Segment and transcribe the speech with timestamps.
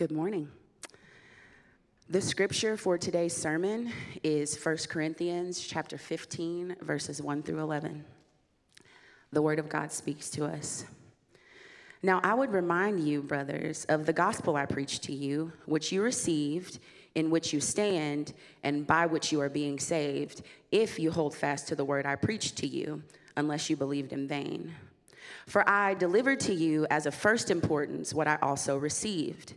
[0.00, 0.48] Good morning.
[2.08, 8.06] The scripture for today's sermon is 1 Corinthians chapter 15 verses 1 through 11.
[9.30, 10.86] The word of God speaks to us.
[12.02, 16.00] Now I would remind you, brothers, of the gospel I preached to you, which you
[16.00, 16.78] received,
[17.14, 18.32] in which you stand,
[18.62, 20.40] and by which you are being saved,
[20.72, 23.02] if you hold fast to the word I preached to you,
[23.36, 24.72] unless you believed in vain.
[25.46, 29.56] For I delivered to you as of first importance what I also received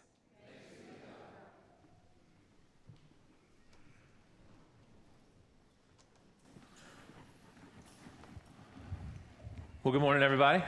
[9.83, 10.63] Well, good morning, everybody.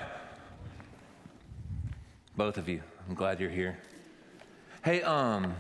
[2.36, 2.82] Both of you.
[3.08, 3.78] I'm glad you're here.
[4.84, 5.54] Hey, um,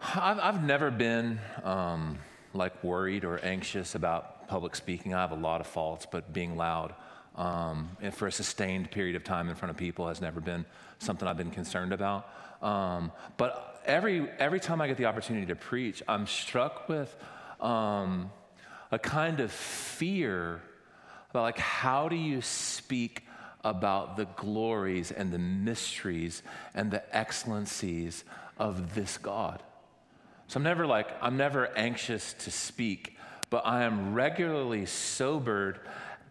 [0.00, 2.18] I've, I've never been um,
[2.54, 5.12] like worried or anxious about public speaking.
[5.12, 6.94] I have a lot of faults, but being loud
[7.36, 10.64] um, and for a sustained period of time in front of people has never been
[10.98, 12.26] something I've been concerned about.
[12.62, 17.14] Um, but every every time I get the opportunity to preach, I'm struck with
[17.60, 18.30] um,
[18.90, 20.62] a kind of fear
[21.30, 23.24] about like how do you speak
[23.64, 26.42] about the glories and the mysteries
[26.74, 28.24] and the excellencies
[28.58, 29.62] of this God.
[30.48, 33.16] So I'm never like, I'm never anxious to speak,
[33.50, 35.80] but I am regularly sobered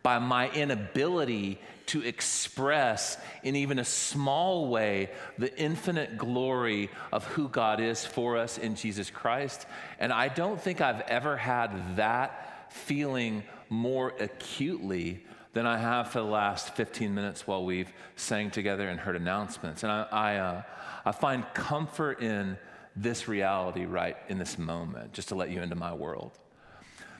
[0.04, 7.48] by my inability to express in even a small way the infinite glory of who
[7.48, 9.66] God is for us in Jesus Christ.
[10.00, 15.24] And I don't think I've ever had that feeling more acutely
[15.54, 19.84] than I have for the last 15 minutes while we've sang together and heard announcements.
[19.84, 20.62] And I, I, uh,
[21.06, 22.58] I find comfort in
[22.96, 26.32] this reality right in this moment, just to let you into my world.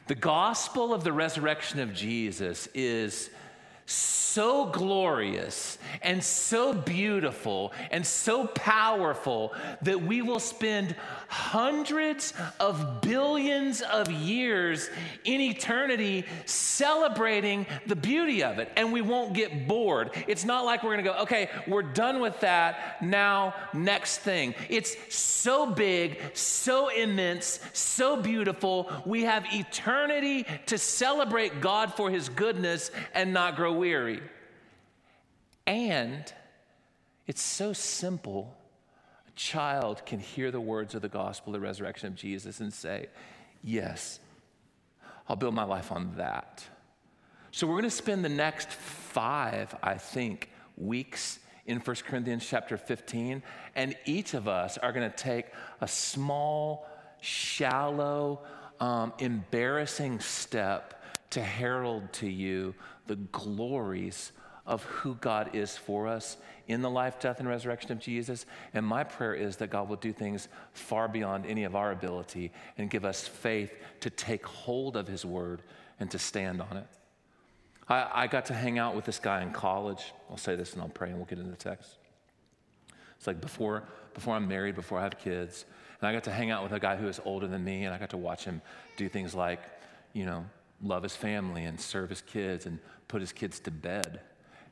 [0.08, 3.30] The gospel of the resurrection of Jesus is
[3.88, 10.94] so glorious and so beautiful and so powerful that we will spend
[11.30, 14.90] hundreds of billions of years
[15.24, 20.12] in eternity celebrating the beauty of it and we won't get bored.
[20.28, 23.02] It's not like we're going to go, okay, we're done with that.
[23.02, 24.54] Now, next thing.
[24.70, 28.92] It's so big, so immense, so beautiful.
[29.06, 34.22] We have eternity to celebrate God for his goodness and not grow weary.
[35.66, 36.32] And
[37.28, 38.56] it's so simple.
[39.28, 43.08] A child can hear the words of the gospel, the resurrection of Jesus, and say,
[43.64, 44.20] Yes,
[45.28, 46.64] I'll build my life on that.
[47.52, 52.78] So we're going to spend the next five, I think, weeks in 1 Corinthians chapter
[52.78, 53.44] 15,
[53.76, 55.48] and each of us are going to take
[55.82, 56.88] a small,
[57.20, 58.42] shallow,
[58.80, 60.97] um, embarrassing step
[61.32, 62.74] to herald to you
[63.08, 64.32] the glories
[64.66, 68.46] of who God is for us in the life, death, and resurrection of Jesus.
[68.74, 72.52] And my prayer is that God will do things far beyond any of our ability
[72.78, 75.62] and give us faith to take hold of His word
[76.00, 76.88] and to stand on it.
[77.88, 80.14] I, I got to hang out with this guy in college.
[80.30, 81.96] I'll say this and I'll pray and we'll get into the text.
[83.18, 83.84] It's like before,
[84.14, 85.66] before I'm married, before I have kids.
[86.02, 87.94] And I got to hang out with a guy who is older than me, and
[87.94, 88.62] I got to watch him
[88.98, 89.62] do things like,
[90.14, 90.46] you know,
[90.82, 94.22] love his family and serve his kids and put his kids to bed.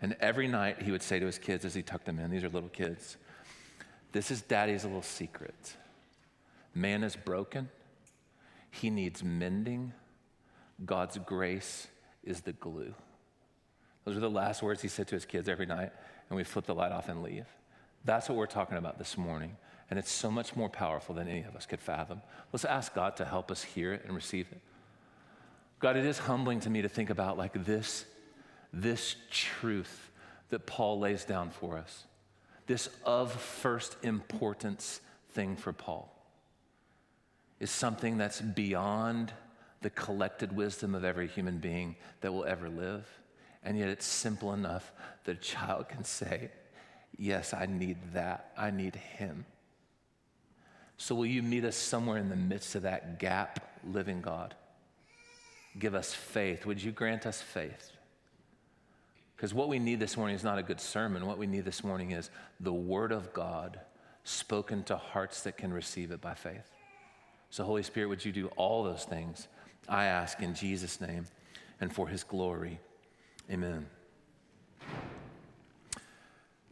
[0.02, 2.44] And every night he would say to his kids as he tucked them in, these
[2.44, 3.18] are little kids,
[4.12, 5.76] this is daddy's little secret.
[6.74, 7.70] Man is broken,
[8.72, 9.94] he needs mending.
[10.86, 11.88] God's grace
[12.24, 12.94] is the glue.
[14.04, 15.92] Those are the last words he said to his kids every night,
[16.30, 17.46] and we flip the light off and leave.
[18.04, 19.56] That's what we're talking about this morning,
[19.90, 22.22] and it's so much more powerful than any of us could fathom.
[22.52, 24.62] Let's ask God to help us hear it and receive it.
[25.80, 28.06] God, it is humbling to me to think about like this,
[28.72, 30.12] this truth
[30.50, 32.06] that Paul lays down for us,
[32.68, 35.02] this of first importance
[35.32, 36.12] thing for Paul.
[37.60, 39.32] is something that's beyond
[39.82, 43.08] the collected wisdom of every human being that will ever live.
[43.64, 44.92] And yet it's simple enough
[45.24, 46.52] that a child can say,
[47.18, 48.52] Yes, I need that.
[48.58, 49.46] I need him.
[50.98, 54.56] So, will you meet us somewhere in the midst of that gap, living God?
[55.78, 56.66] Give us faith.
[56.66, 57.92] Would you grant us faith?
[59.36, 61.26] Because what we need this morning is not a good sermon.
[61.26, 62.30] What we need this morning is
[62.60, 63.80] the Word of God
[64.24, 66.72] spoken to hearts that can receive it by faith.
[67.50, 69.48] So, Holy Spirit, would you do all those things?
[69.88, 71.26] I ask in Jesus' name
[71.82, 72.80] and for His glory.
[73.52, 73.86] Amen.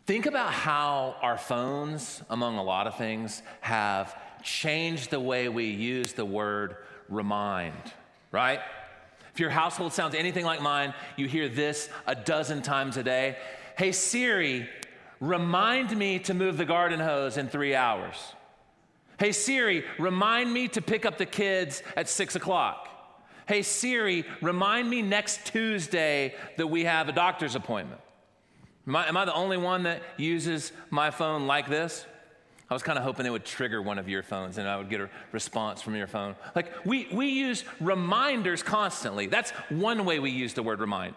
[0.05, 5.65] Think about how our phones, among a lot of things, have changed the way we
[5.65, 6.75] use the word
[7.07, 7.93] remind,
[8.31, 8.59] right?
[9.33, 13.37] If your household sounds anything like mine, you hear this a dozen times a day.
[13.77, 14.69] Hey, Siri,
[15.19, 18.15] remind me to move the garden hose in three hours.
[19.17, 22.89] Hey, Siri, remind me to pick up the kids at six o'clock.
[23.47, 28.01] Hey, Siri, remind me next Tuesday that we have a doctor's appointment.
[28.87, 32.05] Am I, am I the only one that uses my phone like this?
[32.73, 34.89] I was kind of hoping it would trigger one of your phones and I would
[34.89, 36.35] get a response from your phone.
[36.55, 39.27] Like, we, we use reminders constantly.
[39.27, 41.13] That's one way we use the word remind.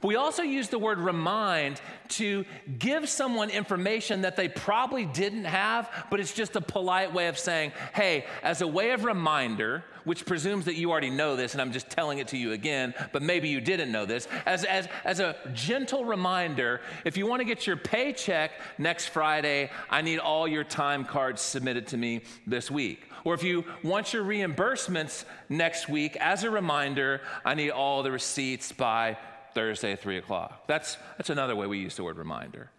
[0.00, 2.44] But we also use the word remind to
[2.78, 7.38] give someone information that they probably didn't have, but it's just a polite way of
[7.38, 11.60] saying, hey, as a way of reminder, which presumes that you already know this, and
[11.60, 14.88] I'm just telling it to you again, but maybe you didn't know this, as, as,
[15.04, 20.18] as a gentle reminder, if you want to get your paycheck next Friday, I need
[20.18, 23.06] all your time cards submitted to me this week.
[23.24, 28.10] Or if you want your reimbursements next week, as a reminder, I need all the
[28.10, 29.18] receipts by
[29.54, 30.66] Thursday at 3 o'clock.
[30.66, 32.70] That's, that's another way we use the word reminder.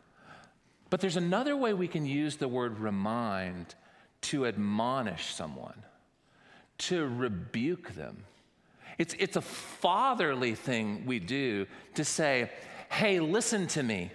[0.89, 3.75] But there's another way we can use the word remind
[4.21, 5.83] to admonish someone,
[6.79, 8.23] to rebuke them.
[8.97, 11.65] It's, it's a fatherly thing we do
[11.95, 12.51] to say,
[12.89, 14.11] hey, listen to me.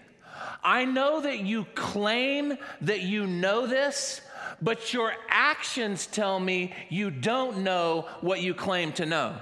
[0.62, 4.20] I know that you claim that you know this,
[4.60, 9.36] but your actions tell me you don't know what you claim to know.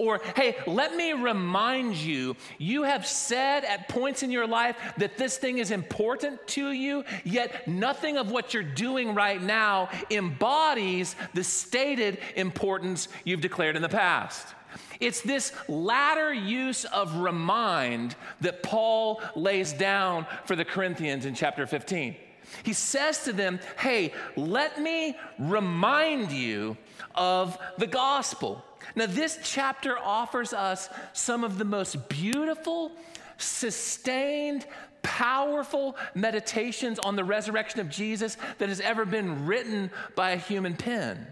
[0.00, 5.18] Or, hey, let me remind you, you have said at points in your life that
[5.18, 11.16] this thing is important to you, yet nothing of what you're doing right now embodies
[11.34, 14.54] the stated importance you've declared in the past.
[15.00, 21.66] It's this latter use of remind that Paul lays down for the Corinthians in chapter
[21.66, 22.16] 15.
[22.62, 26.78] He says to them, Hey, let me remind you
[27.14, 28.64] of the gospel.
[28.94, 32.92] Now, this chapter offers us some of the most beautiful,
[33.38, 34.66] sustained,
[35.02, 40.76] powerful meditations on the resurrection of Jesus that has ever been written by a human
[40.76, 41.26] pen.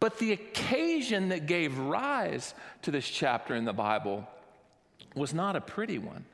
[0.00, 4.26] But the occasion that gave rise to this chapter in the Bible
[5.14, 6.24] was not a pretty one.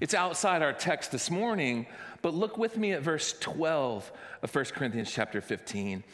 [0.00, 1.86] It's outside our text this morning,
[2.22, 4.12] but look with me at verse 12
[4.42, 6.04] of 1 Corinthians chapter 15,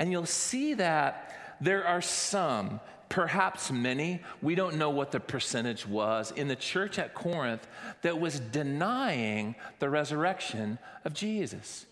[0.00, 2.80] and you'll see that there are some,
[3.10, 7.68] perhaps many, we don't know what the percentage was, in the church at Corinth
[8.00, 11.84] that was denying the resurrection of Jesus.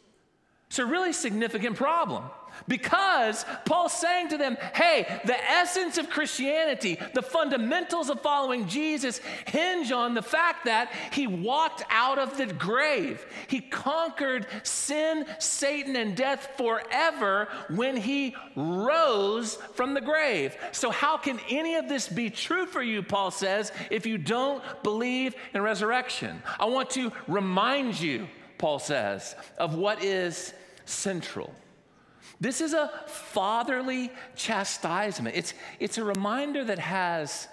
[0.69, 2.25] It's a really significant problem.
[2.67, 9.21] Because Paul's saying to them, hey, the essence of Christianity, the fundamentals of following Jesus
[9.47, 13.25] hinge on the fact that he walked out of the grave.
[13.47, 20.57] He conquered sin, Satan, and death forever when he rose from the grave.
[20.73, 24.63] So, how can any of this be true for you, Paul says, if you don't
[24.83, 26.43] believe in resurrection?
[26.59, 28.29] I want to remind you,
[28.59, 30.53] Paul says, of what is
[30.85, 31.55] central.
[32.41, 35.37] This is a fatherly chastisement.
[35.37, 37.49] It's, it's a reminder that has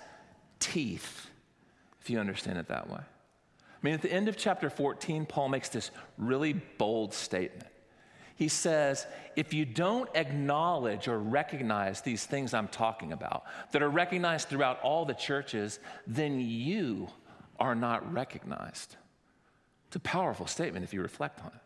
[0.59, 1.29] teeth,
[2.01, 2.99] if you understand it that way.
[2.99, 7.67] I mean, at the end of chapter 14, Paul makes this really bold statement.
[8.35, 13.89] He says, if you don't acknowledge or recognize these things I'm talking about, that are
[13.89, 17.07] recognized throughout all the churches, then you
[17.59, 18.97] are not recognized.
[19.87, 21.64] It's a powerful statement if you reflect on it.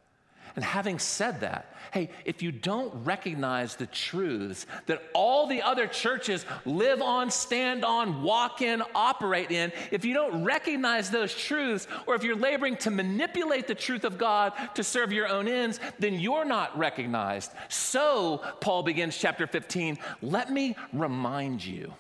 [0.56, 5.88] And having said that, hey, if you don't recognize the truths that all the other
[5.88, 11.88] churches live on, stand on, walk in, operate in, if you don't recognize those truths,
[12.08, 15.80] or if you're laboring to manipulate the truth of God to serve your own ends,
[16.00, 17.52] then you're not recognized.
[17.70, 21.94] So, Paul begins chapter 15 let me remind you,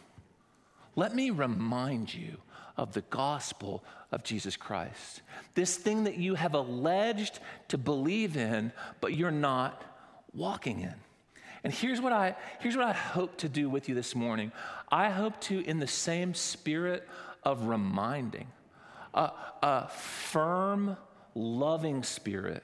[0.95, 2.37] let me remind you
[2.77, 5.21] of the gospel of Jesus Christ.
[5.53, 7.39] This thing that you have alleged
[7.69, 9.83] to believe in, but you're not
[10.33, 10.95] walking in.
[11.63, 14.51] And here's what I here's what I hope to do with you this morning.
[14.91, 17.07] I hope to, in the same spirit
[17.43, 18.47] of reminding,
[19.13, 20.97] a, a firm,
[21.35, 22.63] loving spirit,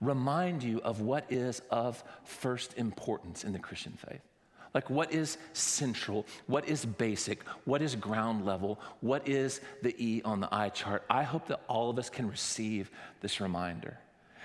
[0.00, 4.20] remind you of what is of first importance in the Christian faith.
[4.74, 6.26] Like, what is central?
[6.46, 7.42] What is basic?
[7.64, 8.78] What is ground level?
[9.00, 11.04] What is the E on the eye chart?
[11.08, 13.98] I hope that all of us can receive this reminder.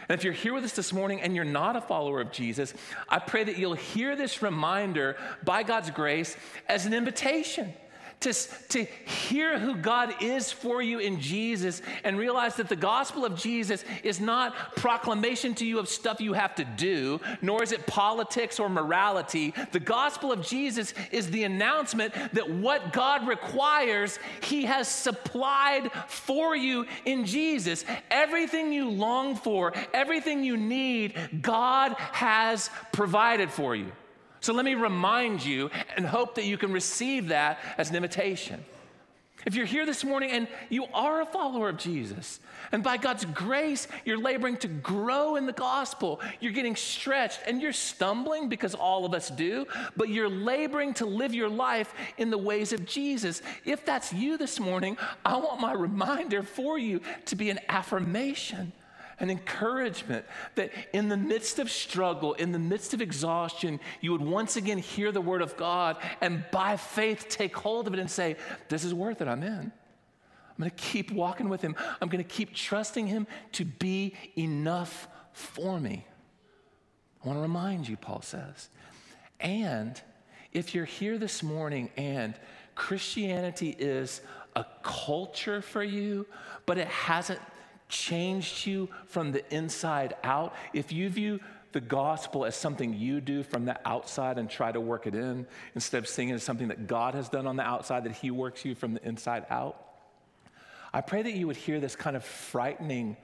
[0.10, 2.74] And if you're here with us this morning and you're not a follower of Jesus,
[3.08, 6.36] I pray that you'll hear this reminder by God's grace
[6.68, 7.74] as an invitation
[8.22, 8.34] to,
[8.70, 13.36] to hear who God is for you in Jesus and realize that the gospel of
[13.36, 17.88] Jesus is not proclamation to you of stuff you have to do, nor is it
[17.88, 19.54] politics or morality.
[19.72, 26.56] The gospel of Jesus is the announcement that what God requires, He has supplied for
[26.56, 27.86] you in Jesus.
[28.12, 33.92] Everything you long for, everything you need, God has provided for you.
[34.42, 38.64] So let me remind you and hope that you can receive that as an invitation.
[39.46, 42.40] If you're here this morning and you are a follower of Jesus,
[42.72, 47.62] and by God's grace, you're laboring to grow in the gospel, you're getting stretched and
[47.62, 49.66] you're stumbling because all of us do,
[49.98, 53.42] but you're laboring to live your life in the ways of Jesus.
[53.66, 58.74] If that's you this morning, I want my reminder for you to be an affirmation
[59.22, 60.26] an encouragement
[60.56, 64.80] that in the midst of struggle, in the midst of exhaustion, you would once again
[64.80, 68.36] hear the word of God and by faith take hold of it and say,
[68.68, 69.72] This is worth it, I'm in.
[70.52, 71.76] I'm gonna keep walking with him.
[72.02, 76.06] I'm gonna keep trusting him to be enough for me.
[77.24, 78.70] I wanna remind you, Paul says.
[79.40, 80.02] And
[80.52, 82.34] if you're here this morning and
[82.74, 84.22] Christianity is
[84.56, 86.26] a culture for you,
[86.66, 87.40] but it hasn't
[87.92, 91.40] changed you from the inside out, if you view
[91.74, 95.46] the gospel as something you do from the outside and try to work it in,
[95.76, 98.32] instead of seeing it as something that God has done on the outside, that He
[98.32, 99.78] works you from the inside out,
[100.94, 103.16] I pray that you would hear this kind of frightening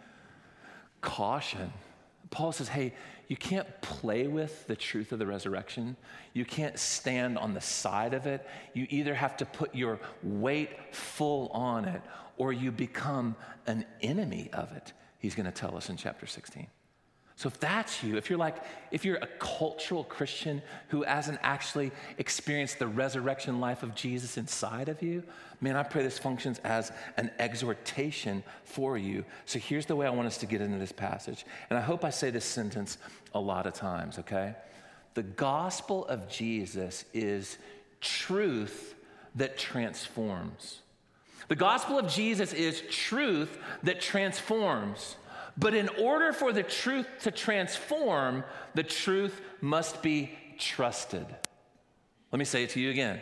[1.02, 1.74] caution.
[2.30, 2.94] Paul says, hey,
[3.28, 5.98] you can't play with the truth of the resurrection.
[6.34, 8.48] You can't stand on the side of it.
[8.74, 12.02] You either have to put your weight full on it
[12.38, 16.68] or you become an enemy of it, he's going to tell us in chapter 16.
[17.38, 18.56] So if that's you, if you're like,
[18.90, 24.90] if you're a cultural Christian who hasn't actually experienced the resurrection life of Jesus inside
[24.90, 25.22] of you,
[25.62, 29.24] man, I pray this functions as an exhortation for you.
[29.46, 31.46] So here's the way I want us to get into this passage.
[31.70, 32.98] And I hope I say this sentence
[33.36, 34.56] a lot of times, okay?
[35.14, 37.60] The gospel of Jesus is
[38.02, 38.96] truth
[39.36, 40.80] that transforms.
[41.48, 45.16] The gospel of Jesus is truth that transforms.
[45.58, 48.44] But in order for the truth to transform,
[48.76, 51.26] the truth must be trusted.
[52.32, 53.22] Let me say it to you again.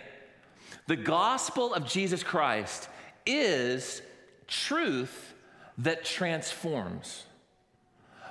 [0.87, 2.89] The gospel of Jesus Christ
[3.25, 4.01] is
[4.47, 5.33] truth
[5.77, 7.25] that transforms.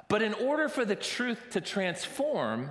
[0.09, 2.71] But in order for the truth to transform,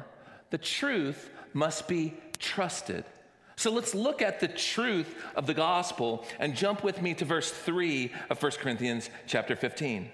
[0.49, 3.05] the truth must be trusted.
[3.55, 7.51] So let's look at the truth of the gospel and jump with me to verse
[7.51, 10.09] 3 of 1 Corinthians chapter 15.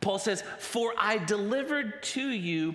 [0.00, 2.74] Paul says, For I delivered to you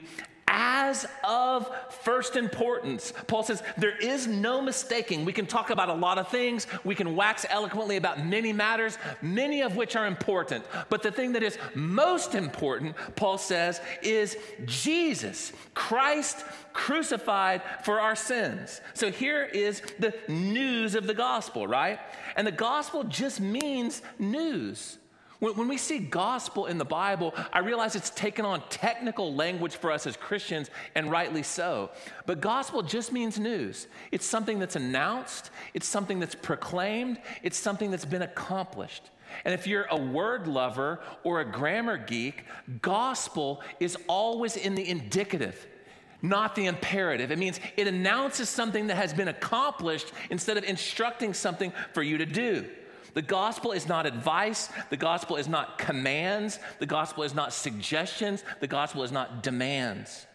[0.58, 1.70] as of
[2.02, 3.14] first importance.
[3.28, 5.24] Paul says, There is no mistaking.
[5.24, 8.98] We can talk about a lot of things, we can wax eloquently about many matters,
[9.22, 10.66] many of which are important.
[10.90, 14.36] But the thing that is most important, Paul says, is
[14.66, 18.82] Jesus, Christ crucified for our sins.
[18.96, 22.00] So here is the news of the gospel, right?
[22.36, 24.98] And the gospel just means news.
[25.40, 29.92] When, we see gospel in the Bible, I realize it's taken on technical language for
[29.92, 31.92] us as Christians, and rightly so.
[32.26, 33.88] But gospel just means news.
[34.12, 39.12] It's something that's announced, it's something that's proclaimed, it's something that's been accomplished.
[39.46, 42.46] And if you're a word lover or a grammar geek,
[42.82, 45.68] gospel is always in the indicative
[46.24, 47.32] not the imperative.
[47.32, 52.18] It means it announces something that has been accomplished instead of instructing something for you
[52.18, 52.66] to do.
[53.18, 54.70] The gospel is not advice.
[54.92, 56.60] The gospel is not commands.
[56.78, 58.44] The gospel is not suggestions.
[58.60, 60.28] The gospel is not demands.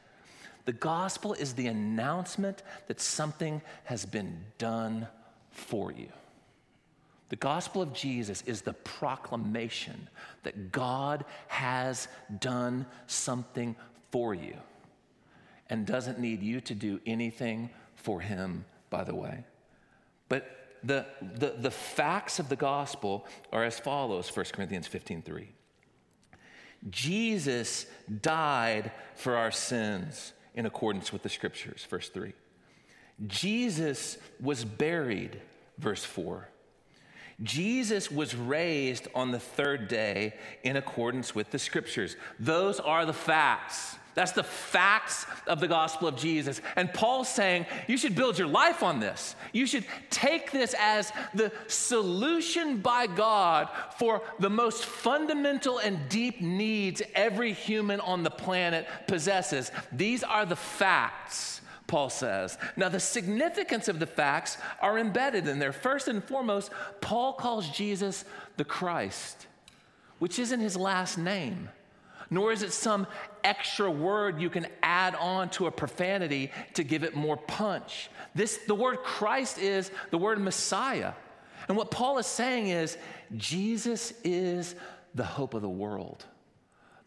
[0.65, 5.07] The gospel is the announcement that something has been done
[5.53, 6.09] for you.
[7.29, 10.09] The gospel of Jesus is the proclamation
[10.43, 12.09] that God has
[12.41, 13.77] done something
[14.11, 14.57] for you
[15.71, 19.45] and doesn't need you to do anything for him, by the way.
[20.29, 25.49] But the, the, the facts of the gospel are as follows 1 Corinthians 15 3.
[26.91, 27.87] Jesus
[28.21, 32.33] died for our sins in accordance with the scriptures, verse 3.
[33.27, 35.41] Jesus was buried,
[35.79, 36.49] verse 4.
[37.43, 42.17] Jesus was raised on the third day in accordance with the scriptures.
[42.39, 43.97] Those are the facts.
[44.15, 46.61] That's the facts of the gospel of Jesus.
[46.77, 49.35] And Paul's saying you should build your life on this.
[49.53, 56.41] You should take this as the solution by God for the most fundamental and deep
[56.41, 59.71] needs every human on the planet possesses.
[59.93, 61.61] These are the facts.
[61.87, 62.57] Paul says.
[62.75, 65.73] Now, the significance of the facts are embedded in there.
[65.73, 66.71] First and foremost,
[67.03, 68.25] Paul calls Jesus
[68.57, 69.47] the Christ,
[70.19, 71.69] which isn't his last name,
[72.33, 73.07] nor is it some
[73.45, 78.09] extra word you can add on to a profanity to give it more punch.
[78.35, 81.13] This, the word Christ is the word Messiah.
[81.69, 82.97] And what Paul is saying is
[83.37, 84.75] Jesus is
[85.15, 86.25] the hope of the world.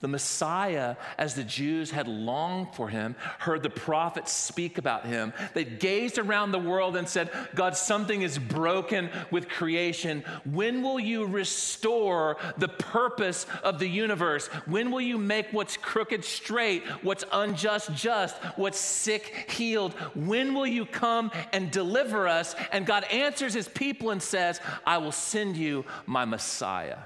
[0.06, 5.34] The Messiah, as the Jews had longed for him, heard the prophets speak about him.
[5.56, 10.24] They gazed around the world and said, God, something is broken with creation.
[10.44, 14.46] When will you restore the purpose of the universe?
[14.68, 19.94] When will you make what's crooked straight, what's unjust just, what's sick healed?
[20.14, 22.54] When will you come and deliver us?
[22.72, 27.00] And God answers his people and says, I will send you my Messiah.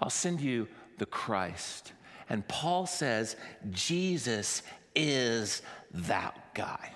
[0.00, 0.66] I'll send you
[1.02, 1.94] the Christ.
[2.28, 3.34] And Paul says
[3.70, 4.62] Jesus
[4.94, 6.92] is that guy.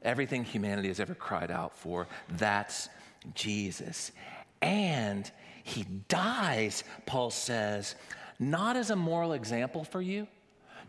[0.00, 2.88] Everything humanity has ever cried out for, that's
[3.34, 4.10] Jesus.
[4.62, 5.30] And
[5.64, 7.94] he dies, Paul says,
[8.38, 10.26] not as a moral example for you,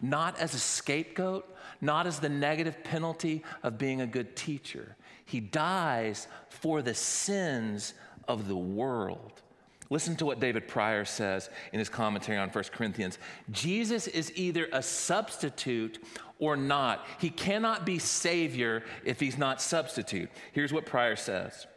[0.01, 4.95] not as a scapegoat, not as the negative penalty of being a good teacher.
[5.25, 7.93] He dies for the sins
[8.25, 9.41] of the world.
[9.89, 13.19] Listen to what David Prior says in his commentary on 1 Corinthians.
[13.51, 16.03] Jesus is either a substitute
[16.39, 17.05] or not.
[17.19, 20.29] He cannot be Savior if he's not substitute.
[20.53, 21.67] Here's what Prior says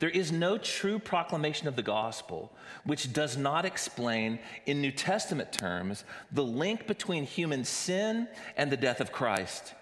[0.00, 2.52] There is no true proclamation of the gospel
[2.84, 8.76] which does not explain, in New Testament terms, the link between human sin and the
[8.76, 9.74] death of Christ.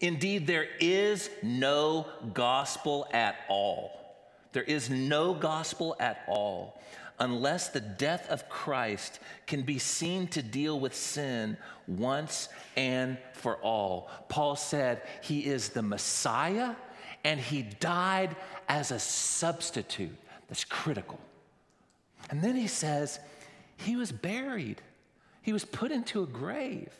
[0.00, 4.01] Indeed, there is no gospel at all
[4.52, 6.80] there is no gospel at all
[7.18, 13.56] unless the death of Christ can be seen to deal with sin once and for
[13.56, 14.10] all.
[14.28, 16.74] Paul said he is the Messiah
[17.24, 18.34] and he died
[18.68, 20.16] as a substitute.
[20.48, 21.20] That's critical.
[22.30, 23.20] And then he says
[23.76, 24.82] he was buried,
[25.42, 26.90] he was put into a grave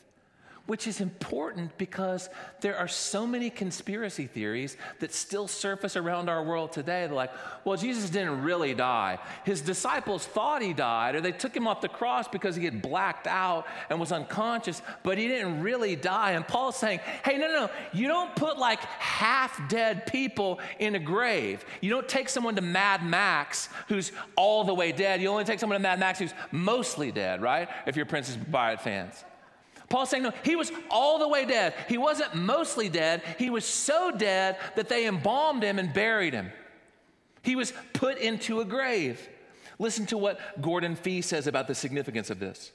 [0.66, 2.28] which is important because
[2.60, 7.06] there are so many conspiracy theories that still surface around our world today.
[7.06, 7.32] They're like,
[7.64, 9.18] well, Jesus didn't really die.
[9.44, 12.80] His disciples thought he died, or they took him off the cross because he had
[12.80, 16.32] blacked out and was unconscious, but he didn't really die.
[16.32, 20.94] And Paul's saying, hey, no, no, no, you don't put like half dead people in
[20.94, 21.64] a grave.
[21.80, 25.20] You don't take someone to Mad Max who's all the way dead.
[25.20, 27.68] You only take someone to Mad Max who's mostly dead, right?
[27.86, 29.24] If you're Princess Bride fans.
[29.92, 31.74] Paul's saying, no, he was all the way dead.
[31.86, 33.20] He wasn't mostly dead.
[33.38, 36.50] He was so dead that they embalmed him and buried him.
[37.42, 39.28] He was put into a grave.
[39.78, 42.72] Listen to what Gordon Fee says about the significance of this.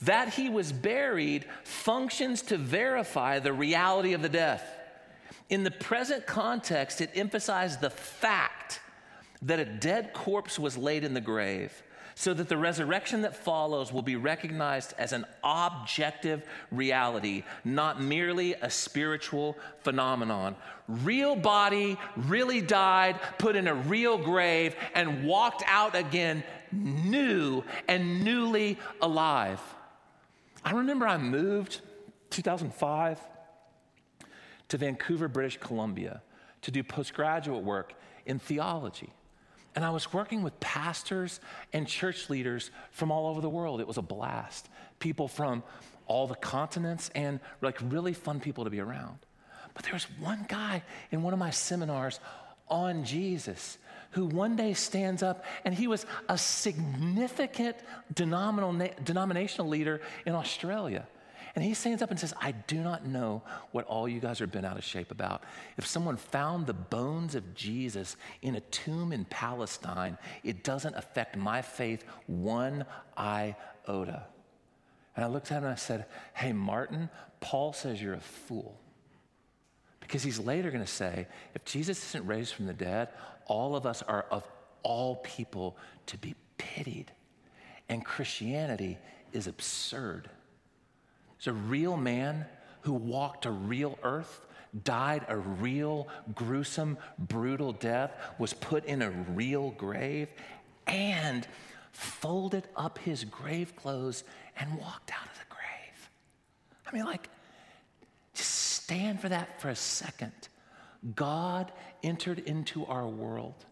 [0.00, 4.66] That he was buried functions to verify the reality of the death.
[5.50, 8.80] In the present context, it emphasized the fact
[9.42, 11.82] that a dead corpse was laid in the grave
[12.14, 18.54] so that the resurrection that follows will be recognized as an objective reality, not merely
[18.54, 20.54] a spiritual phenomenon.
[20.86, 28.24] Real body really died, put in a real grave, and walked out again new and
[28.24, 29.60] newly alive.
[30.64, 31.80] I remember I moved
[32.30, 33.18] 2005
[34.68, 36.22] to Vancouver, British Columbia
[36.62, 39.12] to do postgraduate work in theology.
[39.74, 41.40] And I was working with pastors
[41.72, 43.80] and church leaders from all over the world.
[43.80, 44.68] It was a blast.
[44.98, 45.62] People from
[46.06, 49.18] all the continents and like really fun people to be around.
[49.74, 52.20] But there was one guy in one of my seminars
[52.68, 53.78] on Jesus
[54.10, 57.76] who one day stands up and he was a significant
[58.14, 61.06] denominational leader in Australia.
[61.54, 64.46] And he stands up and says, I do not know what all you guys are
[64.46, 65.44] bent out of shape about.
[65.76, 71.36] If someone found the bones of Jesus in a tomb in Palestine, it doesn't affect
[71.36, 72.84] my faith one
[73.16, 74.24] iota.
[75.14, 78.80] And I looked at him and I said, Hey, Martin, Paul says you're a fool.
[80.00, 83.08] Because he's later going to say, if Jesus isn't raised from the dead,
[83.46, 84.46] all of us are of
[84.82, 87.10] all people to be pitied.
[87.88, 88.98] And Christianity
[89.32, 90.28] is absurd.
[91.46, 92.46] A real man
[92.82, 94.40] who walked a real earth,
[94.82, 100.28] died a real, gruesome, brutal death, was put in a real grave,
[100.86, 101.46] and
[101.92, 104.24] folded up his grave clothes
[104.58, 106.10] and walked out of the grave.
[106.86, 107.28] I mean, like,
[108.34, 110.32] just stand for that for a second.
[111.14, 113.64] God entered into our world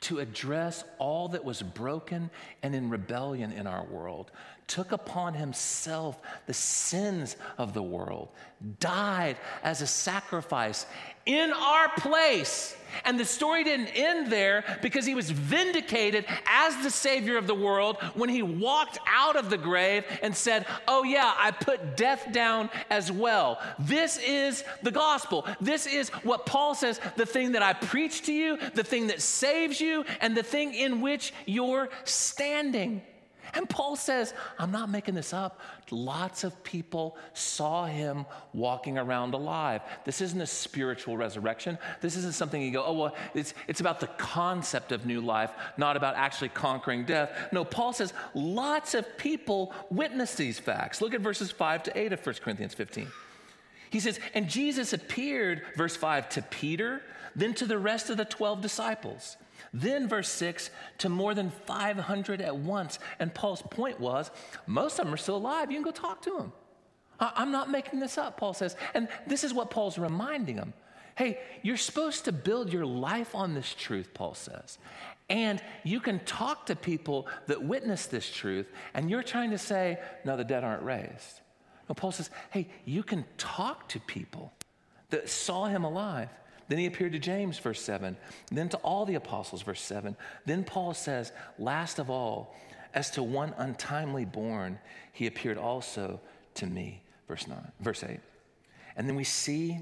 [0.00, 2.30] to address all that was broken
[2.62, 4.30] and in rebellion in our world,
[4.70, 8.28] took upon himself the sins of the world,
[8.78, 10.86] died as a sacrifice
[11.26, 12.76] in our place.
[13.04, 17.54] And the story didn't end there because he was vindicated as the Savior of the
[17.54, 22.28] world when he walked out of the grave and said, Oh, yeah, I put death
[22.32, 23.60] down as well.
[23.80, 25.46] This is the gospel.
[25.60, 29.20] This is what Paul says the thing that I preach to you, the thing that
[29.20, 33.02] saves you, and the thing in which you're standing.
[33.54, 35.60] And Paul says, I'm not making this up.
[35.90, 39.82] Lots of people saw him walking around alive.
[40.04, 41.78] This isn't a spiritual resurrection.
[42.00, 45.50] This isn't something you go, oh, well, it's, it's about the concept of new life,
[45.76, 47.30] not about actually conquering death.
[47.52, 51.00] No, Paul says lots of people witness these facts.
[51.00, 53.08] Look at verses 5 to 8 of 1 Corinthians 15.
[53.90, 57.02] He says, And Jesus appeared, verse 5, to Peter,
[57.34, 59.36] then to the rest of the 12 disciples.
[59.72, 62.98] Then, verse 6, to more than 500 at once.
[63.18, 64.30] And Paul's point was
[64.66, 65.70] most of them are still alive.
[65.70, 66.52] You can go talk to them.
[67.20, 68.76] I'm not making this up, Paul says.
[68.94, 70.72] And this is what Paul's reminding them.
[71.14, 74.78] Hey, you're supposed to build your life on this truth, Paul says.
[75.28, 79.98] And you can talk to people that witness this truth, and you're trying to say,
[80.24, 81.40] no, the dead aren't raised.
[81.88, 84.52] No, Paul says, hey, you can talk to people
[85.10, 86.30] that saw him alive
[86.70, 88.16] then he appeared to James, verse 7.
[88.52, 90.16] Then to all the apostles, verse 7.
[90.46, 92.54] Then Paul says, Last of all,
[92.94, 94.78] as to one untimely born,
[95.12, 96.20] he appeared also
[96.54, 98.20] to me, verse 9, verse 8.
[98.94, 99.80] And then we see,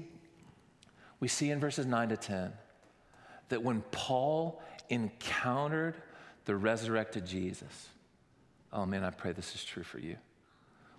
[1.19, 2.53] we see in verses 9 to 10
[3.49, 5.93] that when Paul encountered
[6.45, 7.89] the resurrected Jesus,
[8.73, 10.15] oh man, I pray this is true for you.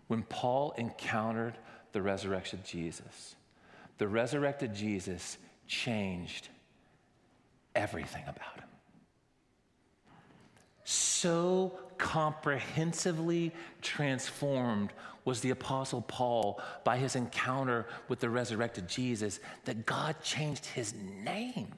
[0.07, 1.59] When Paul encountered
[1.91, 3.35] the resurrected Jesus,
[3.99, 5.37] the resurrected Jesus
[5.71, 6.49] changed
[7.77, 8.69] everything about him.
[10.83, 14.93] So comprehensively transformed
[15.25, 20.93] was the Apostle Paul by his encounter with the resurrected Jesus that God changed his
[21.23, 21.69] name.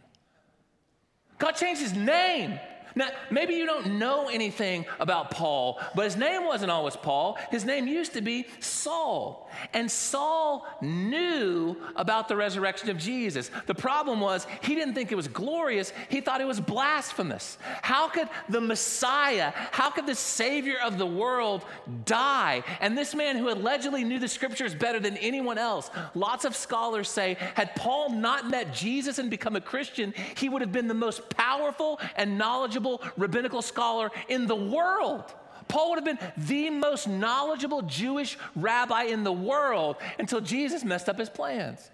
[1.38, 2.58] God changed his name.
[2.94, 7.38] Now, maybe you don't know anything about Paul, but his name wasn't always Paul.
[7.50, 9.48] His name used to be Saul.
[9.72, 13.50] And Saul knew about the resurrection of Jesus.
[13.66, 17.58] The problem was he didn't think it was glorious, he thought it was blasphemous.
[17.82, 21.64] How could the Messiah, how could the Savior of the world
[22.04, 22.62] die?
[22.80, 27.08] And this man who allegedly knew the scriptures better than anyone else, lots of scholars
[27.08, 30.94] say, had Paul not met Jesus and become a Christian, he would have been the
[30.94, 35.24] most powerful and knowledgeable knowledgeable rabbinical scholar in the world.
[35.68, 41.08] Paul would have been the most knowledgeable Jewish rabbi in the world until Jesus messed
[41.08, 41.90] up his plans.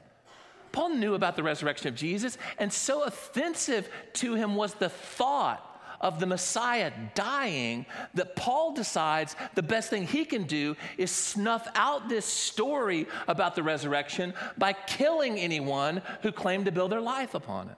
[0.72, 5.64] Paul knew about the resurrection of Jesus, and so offensive to him was the thought
[6.00, 11.66] of the Messiah dying that Paul decides the best thing he can do is snuff
[11.74, 17.34] out this story about the resurrection by killing anyone who claimed to build their life
[17.34, 17.76] upon it.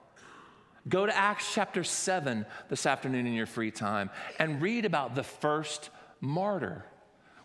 [0.89, 5.23] Go to Acts chapter 7 this afternoon in your free time and read about the
[5.23, 5.89] first
[6.19, 6.85] martyr.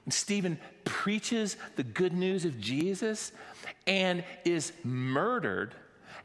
[0.08, 3.32] Stephen preaches the good news of Jesus
[3.86, 5.74] and is murdered,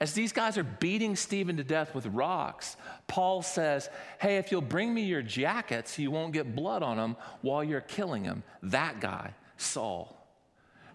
[0.01, 2.75] as these guys are beating Stephen to death with rocks,
[3.07, 3.87] Paul says,
[4.19, 7.81] Hey, if you'll bring me your jackets, you won't get blood on them while you're
[7.81, 8.41] killing him.
[8.63, 10.20] That guy, Saul.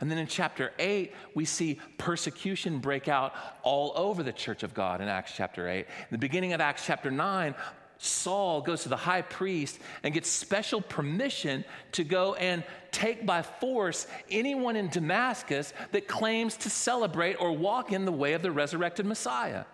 [0.00, 3.32] And then in chapter 8, we see persecution break out
[3.62, 5.80] all over the church of God in Acts chapter 8.
[5.80, 7.54] In the beginning of Acts chapter 9,
[7.98, 13.42] Saul goes to the high priest and gets special permission to go and take by
[13.42, 18.52] force anyone in Damascus that claims to celebrate or walk in the way of the
[18.52, 19.64] resurrected Messiah.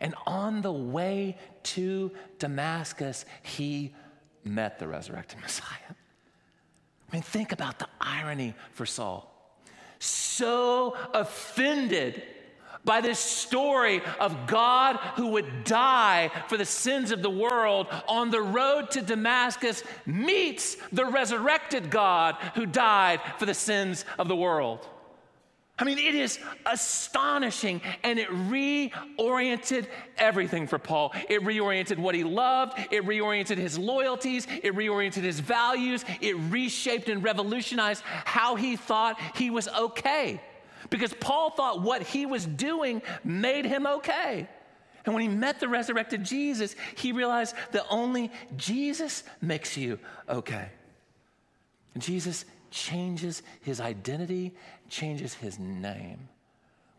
[0.00, 3.94] And on the way to Damascus, he
[4.42, 5.66] met the resurrected Messiah.
[5.90, 9.30] I mean, think about the irony for Saul
[10.00, 12.22] so offended
[12.84, 18.30] by this story of God who would die for the sins of the world on
[18.30, 24.36] the road to Damascus meets the resurrected God who died for the sins of the
[24.36, 24.88] world.
[25.80, 29.86] I mean, it is astonishing, and it reoriented
[30.18, 31.12] everything for Paul.
[31.30, 37.08] It reoriented what he loved, it reoriented his loyalties, it reoriented his values, it reshaped
[37.08, 40.40] and revolutionized how he thought he was okay.
[40.90, 44.48] because Paul thought what he was doing made him okay.
[45.04, 50.68] And when he met the resurrected Jesus, he realized that only Jesus makes you okay.
[51.94, 54.54] And Jesus changes his identity,
[54.90, 56.28] changes his name.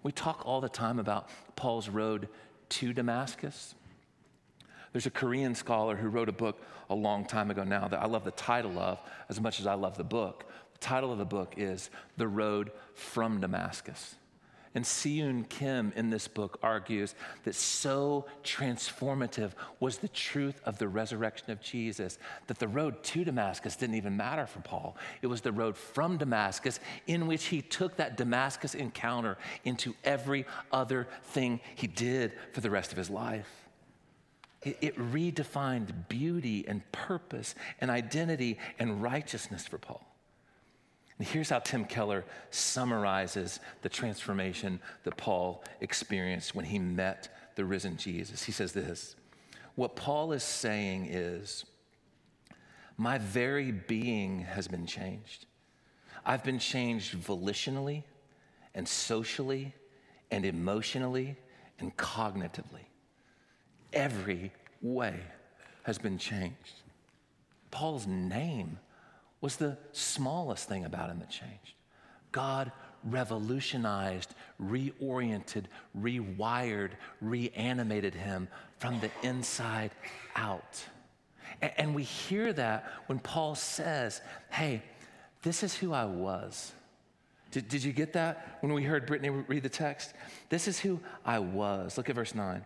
[0.03, 2.27] We talk all the time about Paul's road
[2.69, 3.75] to Damascus.
[4.93, 8.07] There's a Korean scholar who wrote a book a long time ago now that I
[8.07, 8.99] love the title of
[9.29, 10.45] as much as I love the book.
[10.73, 14.15] The title of the book is The Road from Damascus.
[14.73, 20.87] And Seyoon Kim in this book argues that so transformative was the truth of the
[20.87, 24.95] resurrection of Jesus that the road to Damascus didn't even matter for Paul.
[25.21, 30.45] It was the road from Damascus in which he took that Damascus encounter into every
[30.71, 33.49] other thing he did for the rest of his life.
[34.63, 40.05] It, it redefined beauty and purpose and identity and righteousness for Paul.
[41.21, 47.97] Here's how Tim Keller summarizes the transformation that Paul experienced when he met the risen
[47.97, 48.43] Jesus.
[48.43, 49.15] He says this
[49.75, 51.65] What Paul is saying is,
[52.97, 55.45] My very being has been changed.
[56.25, 58.03] I've been changed volitionally
[58.75, 59.73] and socially
[60.29, 61.35] and emotionally
[61.79, 62.85] and cognitively.
[63.91, 65.19] Every way
[65.83, 66.81] has been changed.
[67.71, 68.77] Paul's name
[69.41, 71.73] was the smallest thing about him that changed.
[72.31, 72.71] God
[73.03, 75.65] revolutionized, reoriented,
[75.99, 79.91] rewired, reanimated him from the inside
[80.35, 80.85] out.
[81.61, 84.83] And we hear that when Paul says, Hey,
[85.41, 86.71] this is who I was.
[87.51, 90.13] Did, did you get that when we heard Brittany read the text?
[90.49, 91.97] This is who I was.
[91.97, 92.65] Look at verse 9.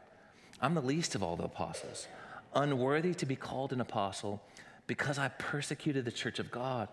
[0.62, 2.08] I'm the least of all the apostles,
[2.54, 4.42] unworthy to be called an apostle
[4.88, 6.88] because I persecuted the church of God.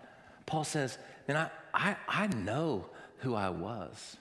[0.47, 2.87] Paul says, and I, I, I know
[3.19, 4.17] who I was.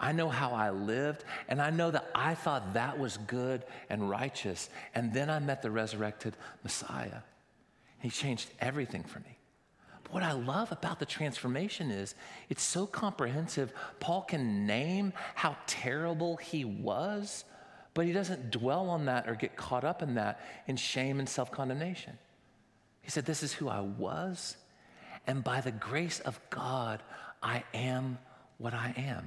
[0.00, 4.08] I know how I lived, and I know that I thought that was good and
[4.08, 4.70] righteous.
[4.94, 7.22] And then I met the resurrected Messiah.
[7.98, 9.38] He changed everything for me.
[10.04, 12.14] But what I love about the transformation is
[12.48, 13.72] it's so comprehensive.
[13.98, 17.44] Paul can name how terrible he was,
[17.92, 21.28] but he doesn't dwell on that or get caught up in that in shame and
[21.28, 22.16] self condemnation.
[23.08, 24.58] He said, This is who I was,
[25.26, 27.02] and by the grace of God,
[27.42, 28.18] I am
[28.58, 29.26] what I am.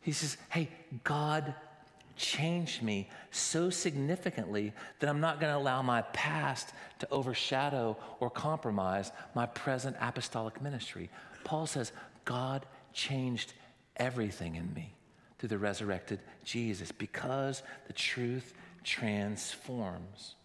[0.00, 0.68] He says, Hey,
[1.04, 1.54] God
[2.16, 8.28] changed me so significantly that I'm not going to allow my past to overshadow or
[8.28, 11.08] compromise my present apostolic ministry.
[11.44, 11.92] Paul says,
[12.24, 13.52] God changed
[13.98, 14.94] everything in me
[15.38, 20.35] through the resurrected Jesus because the truth transforms.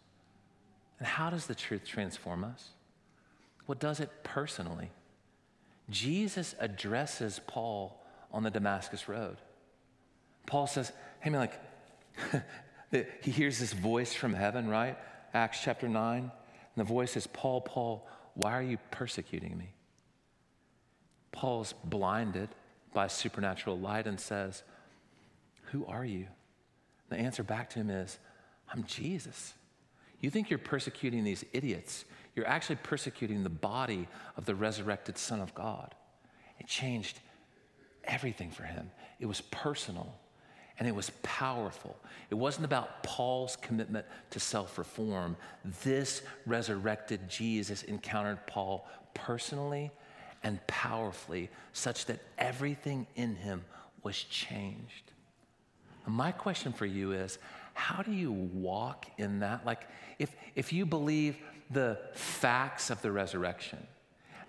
[1.02, 2.70] And how does the truth transform us?
[3.66, 4.92] What does it personally?
[5.90, 8.00] Jesus addresses Paul
[8.32, 9.38] on the Damascus Road.
[10.46, 11.50] Paul says, Hey, man,
[12.32, 12.46] like,
[13.24, 14.96] he hears this voice from heaven, right?
[15.34, 16.20] Acts chapter 9.
[16.20, 16.32] And
[16.76, 19.74] the voice says, Paul, Paul, why are you persecuting me?
[21.32, 22.50] Paul's blinded
[22.94, 24.62] by supernatural light and says,
[25.72, 26.28] Who are you?
[27.10, 28.20] The answer back to him is,
[28.72, 29.56] I'm Jesus.
[30.21, 32.05] You think you're persecuting these idiots.
[32.36, 34.07] You're actually persecuting the body
[34.38, 35.93] of the resurrected Son of God.
[36.60, 37.19] It changed
[38.03, 38.91] everything for him.
[39.19, 40.15] It was personal
[40.79, 41.95] and it was powerful.
[42.29, 45.36] It wasn't about Paul's commitment to self reform.
[45.84, 49.91] This resurrected Jesus encountered Paul personally
[50.43, 53.63] and powerfully, such that everything in him
[54.01, 55.12] was changed.
[56.05, 57.38] And my question for you is
[57.73, 59.65] how do you walk in that?
[59.65, 59.88] Like,
[60.19, 61.38] if, if you believe
[61.69, 63.79] the facts of the resurrection,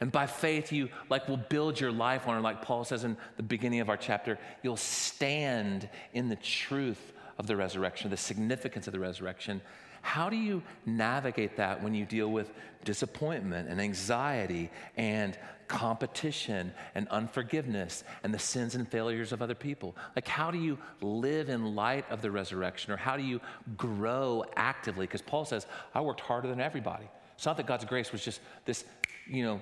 [0.00, 3.16] and by faith, you like will build your life on it, like Paul says in
[3.36, 8.88] the beginning of our chapter, you'll stand in the truth of the resurrection, the significance
[8.88, 9.60] of the resurrection.
[10.02, 12.52] How do you navigate that when you deal with
[12.84, 15.38] disappointment and anxiety and
[15.68, 19.96] competition and unforgiveness and the sins and failures of other people?
[20.14, 23.40] Like, how do you live in light of the resurrection or how do you
[23.76, 25.06] grow actively?
[25.06, 27.08] Because Paul says, I worked harder than everybody.
[27.34, 28.84] It's not that God's grace was just this,
[29.26, 29.60] you know,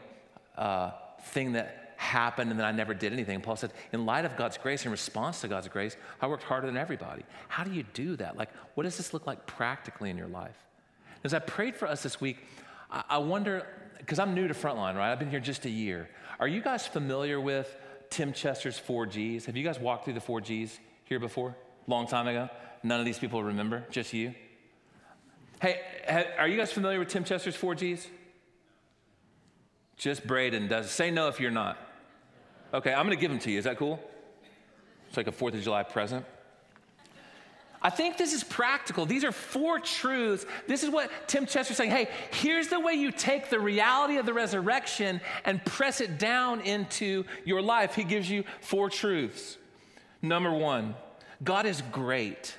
[0.57, 0.91] uh,
[1.23, 3.43] thing that happened and then I never did anything.
[3.43, 6.67] Paul said, in light of God's grace, in response to God's grace, I worked harder
[6.67, 7.25] than everybody.
[7.49, 8.39] How do you do that?
[8.39, 10.57] Like, what does this look like practically in your life?
[11.25, 12.39] As I prayed for us this week,
[12.91, 13.67] I, I wonder,
[13.99, 15.13] because I'm new to Frontline, right?
[15.13, 16.09] I've been here just a year.
[16.39, 17.77] Are you guys familiar with
[18.09, 19.45] Tim Chester's four G's?
[19.45, 21.55] Have you guys walked through the four G's here before?
[21.87, 22.49] Long time ago?
[22.83, 24.35] None of these people remember, just you?
[25.61, 25.81] Hey,
[26.39, 28.09] are you guys familiar with Tim Chester's four G's?
[29.99, 30.91] Just Braden does.
[30.91, 31.77] Say no if you're not.
[32.73, 33.59] Okay, I'm gonna give them to you.
[33.59, 34.01] Is that cool?
[35.09, 36.25] It's like a Fourth of July present.
[37.83, 39.07] I think this is practical.
[39.07, 40.45] These are four truths.
[40.67, 41.91] This is what Tim Chester's saying.
[41.91, 46.61] Hey, here's the way you take the reality of the resurrection and press it down
[46.61, 47.95] into your life.
[47.95, 49.57] He gives you four truths.
[50.21, 50.95] Number one,
[51.43, 52.55] God is great,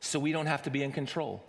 [0.00, 1.44] so we don't have to be in control.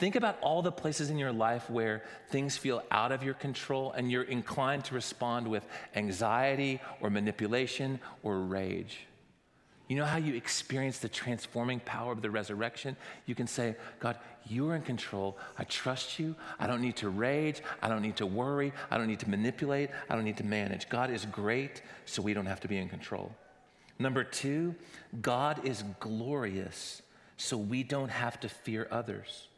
[0.00, 3.92] Think about all the places in your life where things feel out of your control
[3.92, 5.62] and you're inclined to respond with
[5.94, 9.00] anxiety or manipulation or rage.
[9.88, 12.96] You know how you experience the transforming power of the resurrection?
[13.26, 14.16] You can say, God,
[14.48, 15.36] you're in control.
[15.58, 16.34] I trust you.
[16.58, 17.60] I don't need to rage.
[17.82, 18.72] I don't need to worry.
[18.90, 19.90] I don't need to manipulate.
[20.08, 20.88] I don't need to manage.
[20.88, 23.34] God is great, so we don't have to be in control.
[23.98, 24.74] Number two,
[25.20, 27.02] God is glorious,
[27.36, 29.48] so we don't have to fear others.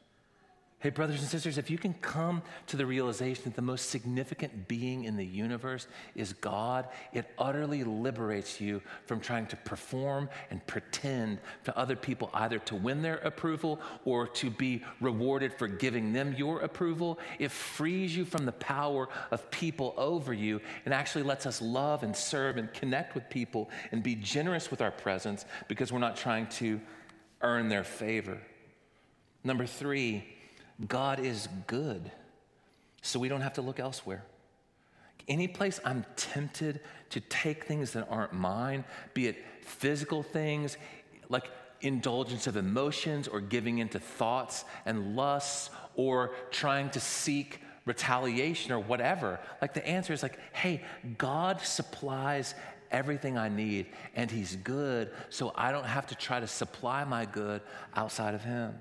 [0.82, 4.66] Hey, brothers and sisters, if you can come to the realization that the most significant
[4.66, 10.66] being in the universe is God, it utterly liberates you from trying to perform and
[10.66, 16.12] pretend to other people either to win their approval or to be rewarded for giving
[16.12, 17.20] them your approval.
[17.38, 22.02] It frees you from the power of people over you and actually lets us love
[22.02, 26.16] and serve and connect with people and be generous with our presence because we're not
[26.16, 26.80] trying to
[27.40, 28.40] earn their favor.
[29.44, 30.24] Number three,
[30.88, 32.10] God is good,
[33.02, 34.24] so we don't have to look elsewhere.
[35.28, 36.80] Any place I'm tempted
[37.10, 40.76] to take things that aren't mine, be it physical things,
[41.28, 48.72] like indulgence of emotions or giving into thoughts and lusts or trying to seek retaliation
[48.72, 49.40] or whatever.
[49.60, 50.82] Like the answer is like, hey,
[51.18, 52.54] God supplies
[52.90, 57.24] everything I need and He's good, so I don't have to try to supply my
[57.24, 57.62] good
[57.94, 58.74] outside of Him.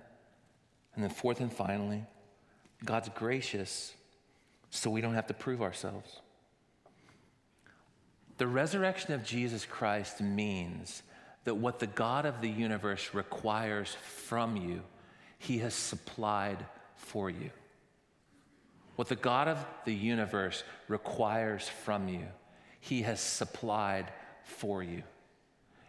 [0.96, 2.04] And then, fourth and finally,
[2.84, 3.94] God's gracious,
[4.70, 6.20] so we don't have to prove ourselves.
[8.38, 11.04] The resurrection of Jesus Christ means
[11.44, 14.82] that what the God of the universe requires from you,
[15.38, 17.52] he has supplied for you.
[18.96, 22.26] What the God of the universe requires from you,
[22.80, 24.12] he has supplied
[24.44, 25.04] for you.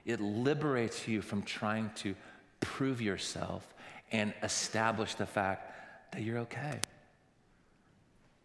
[0.05, 2.15] It liberates you from trying to
[2.61, 3.72] prove yourself
[4.13, 6.79] and establish the fact that you're okay.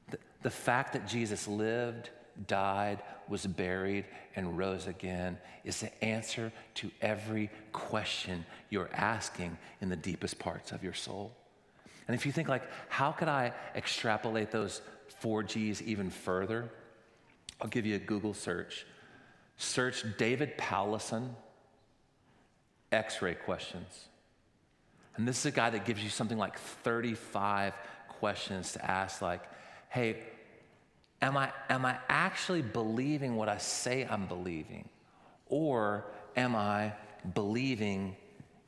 [0.09, 2.09] The, the fact that Jesus lived,
[2.47, 9.89] died, was buried, and rose again is the answer to every question you're asking in
[9.89, 11.35] the deepest parts of your soul.
[12.07, 14.81] And if you think like, how could I extrapolate those
[15.19, 16.69] four G's even further?
[17.59, 18.85] I'll give you a Google search.
[19.57, 21.29] Search David Powlison
[22.91, 24.07] X-ray questions.
[25.17, 27.73] And this is a guy that gives you something like 35
[28.07, 29.41] questions to ask, like,
[29.89, 30.17] hey,
[31.21, 34.87] am I, am I actually believing what I say I'm believing?
[35.47, 36.93] Or am I
[37.33, 38.15] believing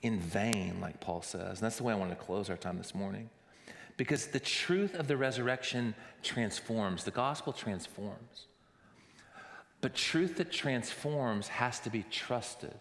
[0.02, 1.60] in vain, like Paul says?
[1.60, 3.30] And that's the way I want to close our time this morning.
[3.98, 8.48] Because the truth of the resurrection transforms, the gospel transforms.
[9.82, 12.76] But truth that transforms has to be trusted.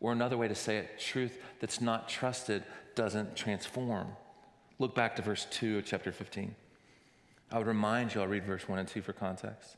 [0.00, 2.62] Or another way to say it, truth that's not trusted
[2.94, 4.08] doesn't transform.
[4.78, 6.54] Look back to verse 2 of chapter 15.
[7.50, 9.76] I would remind you, I'll read verse 1 and 2 for context.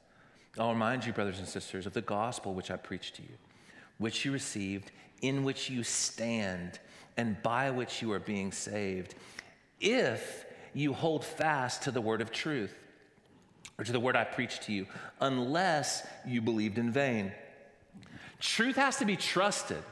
[0.59, 3.37] I'll remind you, brothers and sisters, of the gospel which I preached to you,
[3.98, 4.90] which you received,
[5.22, 6.80] in which you stand,
[7.16, 9.14] and by which you are being saved,
[9.80, 12.74] if you hold fast to the word of truth,
[13.78, 14.87] or to the word I preached to you,
[15.20, 17.33] unless you believed in vain.
[18.40, 19.83] Truth has to be trusted.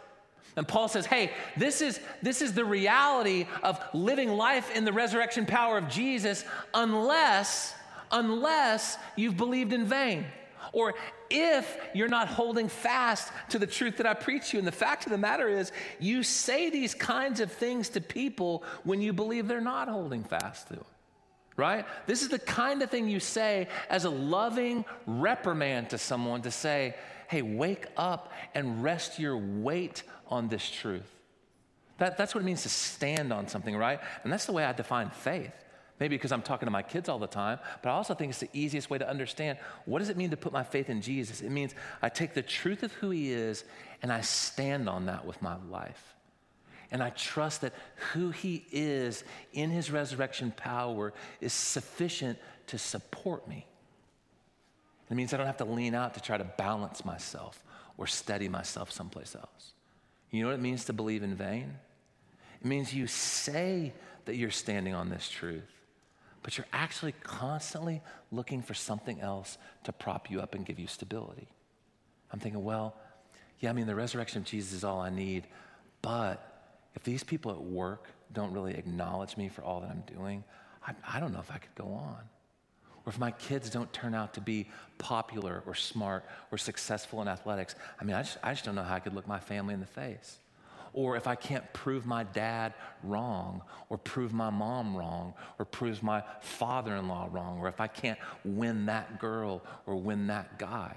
[0.57, 4.93] And Paul says, hey, this is, this is the reality of living life in the
[4.93, 7.75] resurrection power of Jesus unless,
[8.11, 10.27] unless you've believed in vain.
[10.73, 10.95] Or
[11.31, 14.59] if you're not holding fast to the truth that I preach you.
[14.59, 18.65] And the fact of the matter is, you say these kinds of things to people
[18.85, 20.87] when you believe they're not holding fast to it.
[21.57, 21.87] Right?
[22.07, 26.53] This is the kind of thing you say as a loving reprimand to someone to
[26.53, 26.95] say,
[27.29, 31.11] hey, wake up and rest your weight on this truth.
[31.99, 34.01] That, that's what it means to stand on something, right?
[34.23, 35.53] And that's the way I define faith.
[36.01, 38.39] Maybe because I'm talking to my kids all the time, but I also think it's
[38.39, 41.41] the easiest way to understand what does it mean to put my faith in Jesus?
[41.41, 43.65] It means I take the truth of who he is
[44.01, 46.15] and I stand on that with my life.
[46.91, 47.75] And I trust that
[48.13, 53.67] who he is in his resurrection power is sufficient to support me.
[55.11, 57.63] It means I don't have to lean out to try to balance myself
[57.97, 59.73] or steady myself someplace else.
[60.31, 61.75] You know what it means to believe in vain?
[62.61, 63.93] It means you say
[64.25, 65.63] that you're standing on this truth,
[66.43, 70.87] but you're actually constantly looking for something else to prop you up and give you
[70.87, 71.49] stability.
[72.33, 72.95] I'm thinking, well,
[73.61, 75.47] yeah, I mean, the resurrection of Jesus is all I need,
[76.03, 76.45] but
[76.95, 80.45] if these people at work don't really acknowledge me for all that I'm doing,
[80.87, 82.19] I, I don't know if I could go on.
[83.09, 87.29] Or if my kids don't turn out to be popular or smart or successful in
[87.29, 89.73] athletics, I mean, I just, I just don't know how I could look my family
[89.73, 90.37] in the face.
[90.93, 96.03] Or if I can't prove my dad wrong, or prove my mom wrong, or prove
[96.03, 100.59] my father in law wrong, or if I can't win that girl or win that
[100.59, 100.95] guy.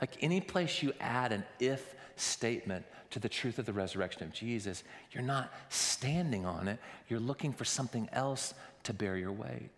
[0.00, 4.32] Like any place you add an if statement to the truth of the resurrection of
[4.32, 6.78] Jesus, you're not standing on it,
[7.10, 9.68] you're looking for something else to bear your weight.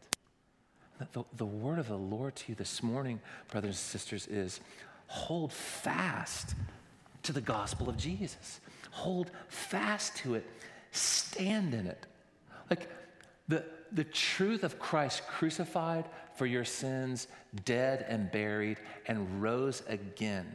[0.99, 3.21] The, the word of the Lord to you this morning,
[3.51, 4.61] brothers and sisters, is
[5.09, 6.55] hold fast
[7.25, 8.61] to the gospel of Jesus.
[8.91, 10.47] Hold fast to it.
[10.93, 12.07] Stand in it.
[12.71, 12.89] Like
[13.49, 16.05] the, the truth of Christ crucified
[16.37, 17.27] for your sins,
[17.65, 20.47] dead and buried, and rose again,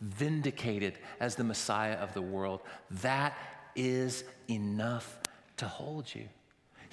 [0.00, 2.60] vindicated as the Messiah of the world,
[2.90, 3.36] that
[3.76, 5.18] is enough
[5.58, 6.28] to hold you.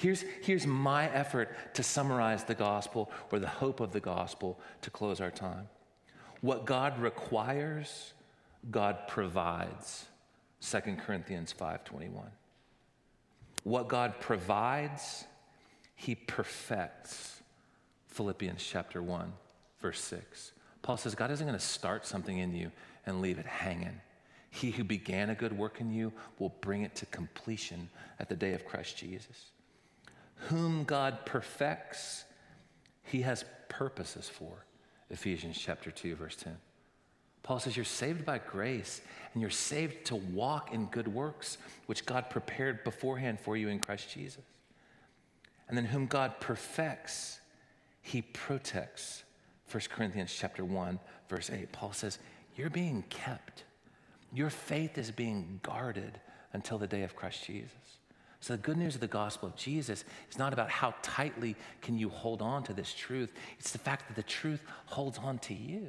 [0.01, 4.89] Here's, here's my effort to summarize the gospel or the hope of the gospel to
[4.89, 5.69] close our time.
[6.41, 8.13] What God requires,
[8.71, 10.07] God provides.
[10.59, 12.31] 2 Corinthians 5:21.
[13.63, 15.25] What God provides,
[15.93, 17.39] he perfects.
[18.07, 19.31] Philippians chapter 1,
[19.81, 20.53] verse 6.
[20.81, 22.71] Paul says God isn't going to start something in you
[23.05, 24.01] and leave it hanging.
[24.49, 27.87] He who began a good work in you will bring it to completion
[28.19, 29.51] at the day of Christ Jesus.
[30.49, 32.25] Whom God perfects,
[33.03, 34.65] he has purposes for.
[35.09, 36.57] Ephesians chapter 2, verse 10.
[37.43, 39.01] Paul says, You're saved by grace,
[39.33, 43.79] and you're saved to walk in good works, which God prepared beforehand for you in
[43.79, 44.43] Christ Jesus.
[45.67, 47.39] And then, whom God perfects,
[48.01, 49.23] he protects.
[49.71, 51.71] 1 Corinthians chapter 1, verse 8.
[51.71, 52.19] Paul says,
[52.55, 53.63] You're being kept.
[54.33, 56.19] Your faith is being guarded
[56.53, 57.71] until the day of Christ Jesus.
[58.41, 61.97] So the good news of the gospel of Jesus is not about how tightly can
[61.97, 63.31] you hold on to this truth.
[63.59, 65.87] It's the fact that the truth holds on to you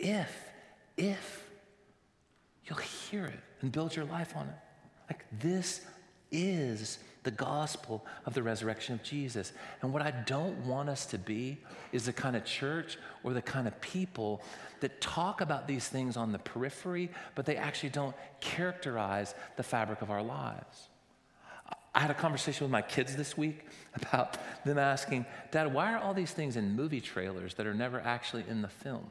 [0.00, 0.36] if,
[0.96, 1.48] if
[2.64, 4.54] you'll hear it and build your life on it.
[5.08, 5.82] Like this
[6.32, 9.52] is the gospel of the resurrection of Jesus.
[9.82, 11.58] And what I don't want us to be
[11.92, 14.42] is the kind of church or the kind of people
[14.80, 20.02] that talk about these things on the periphery, but they actually don't characterize the fabric
[20.02, 20.88] of our lives.
[21.94, 25.98] I had a conversation with my kids this week about them asking, Dad, why are
[25.98, 29.10] all these things in movie trailers that are never actually in the film?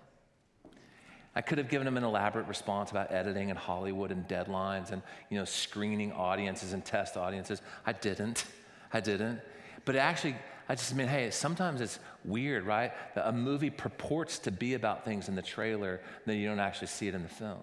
[1.36, 5.02] I could have given them an elaborate response about editing and Hollywood and deadlines and
[5.30, 7.62] you know screening audiences and test audiences.
[7.86, 8.46] I didn't.
[8.92, 9.40] I didn't.
[9.86, 10.36] But actually,
[10.70, 12.94] I just mean, hey, sometimes it's weird, right?
[13.16, 16.88] That a movie purports to be about things in the trailer, then you don't actually
[16.88, 17.60] see it in the film.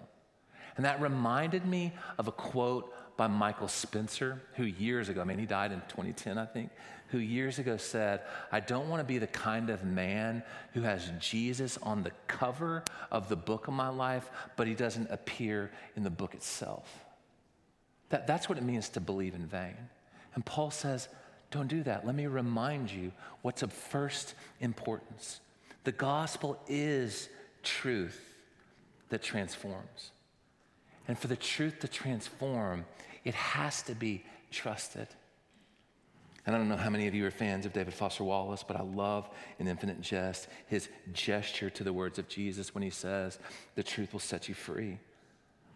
[0.75, 5.39] And that reminded me of a quote by Michael Spencer, who years ago, I mean,
[5.39, 6.71] he died in 2010, I think,
[7.09, 10.43] who years ago said, I don't want to be the kind of man
[10.73, 15.11] who has Jesus on the cover of the book of my life, but he doesn't
[15.11, 17.05] appear in the book itself.
[18.09, 19.75] That, that's what it means to believe in vain.
[20.35, 21.09] And Paul says,
[21.51, 22.05] don't do that.
[22.05, 25.41] Let me remind you what's of first importance.
[25.83, 27.29] The gospel is
[27.61, 28.19] truth
[29.09, 30.11] that transforms.
[31.07, 32.85] And for the truth to transform,
[33.23, 35.07] it has to be trusted.
[36.45, 38.75] And I don't know how many of you are fans of David Foster Wallace, but
[38.75, 43.37] I love in Infinite Jest his gesture to the words of Jesus when he says,
[43.75, 44.97] The truth will set you free,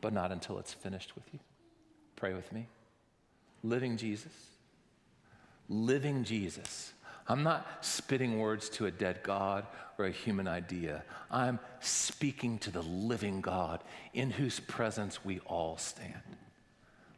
[0.02, 1.39] but not until it's finished with you.
[2.16, 2.68] Pray with me.
[3.64, 4.34] Living Jesus.
[5.70, 6.93] Living Jesus.
[7.28, 9.66] I'm not spitting words to a dead God
[9.98, 11.04] or a human idea.
[11.32, 13.84] I'm speaking to the living God
[14.14, 16.22] in whose presence we all stand.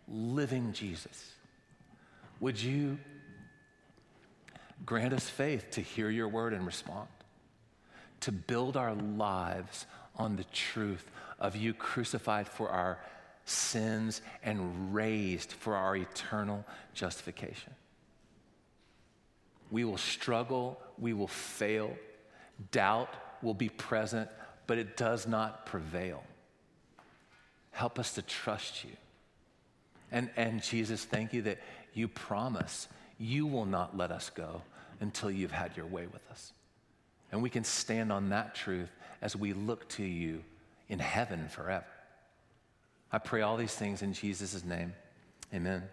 [0.07, 1.31] Living Jesus.
[2.39, 2.97] Would you
[4.85, 7.07] Grant us faith to hear your word and respond,
[8.21, 9.85] to build our lives
[10.15, 12.99] on the truth of you crucified for our
[13.45, 17.73] sins and raised for our eternal justification.
[19.71, 21.95] We will struggle, we will fail,
[22.71, 24.29] doubt will be present,
[24.67, 26.23] but it does not prevail.
[27.71, 28.91] Help us to trust you.
[30.11, 31.59] And, and Jesus, thank you that
[31.93, 32.87] you promise
[33.19, 34.61] you will not let us go
[34.99, 36.53] until you've had your way with us.
[37.31, 38.91] And we can stand on that truth
[39.21, 40.43] as we look to you
[40.87, 41.85] in heaven forever.
[43.11, 44.93] I pray all these things in Jesus' name.
[45.53, 45.83] Amen.